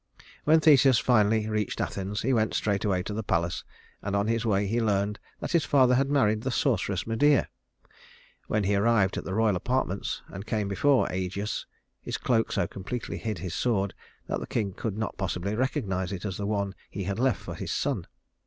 When 0.45 0.59
Theseus 0.61 0.97
finally 0.97 1.47
reached 1.47 1.79
Athens, 1.79 2.23
he 2.23 2.33
went 2.33 2.55
straightway 2.55 3.03
to 3.03 3.13
the 3.13 3.21
palace, 3.21 3.63
and 4.01 4.15
on 4.15 4.25
his 4.25 4.43
way 4.47 4.65
he 4.65 4.81
learned 4.81 5.19
that 5.39 5.51
his 5.51 5.63
father 5.63 5.93
had 5.93 6.09
married 6.09 6.41
the 6.41 6.49
sorceress 6.49 7.05
Medea. 7.05 7.49
When 8.47 8.63
he 8.63 8.73
arrived 8.75 9.15
at 9.19 9.25
the 9.25 9.35
royal 9.35 9.55
apartments 9.55 10.23
and 10.29 10.43
came 10.47 10.67
before 10.67 11.05
Ægeus, 11.09 11.65
his 12.01 12.17
cloak 12.17 12.51
so 12.51 12.65
completely 12.65 13.19
hid 13.19 13.37
his 13.37 13.53
sword 13.53 13.93
that 14.25 14.39
the 14.39 14.47
king 14.47 14.73
could 14.73 14.97
not 14.97 15.17
possibly 15.17 15.53
recognize 15.55 16.11
it 16.11 16.25
as 16.25 16.37
the 16.37 16.47
one 16.47 16.73
he 16.89 17.03
had 17.03 17.19
left 17.19 17.39
for 17.43 17.53
his 17.53 17.71
son. 17.71 18.07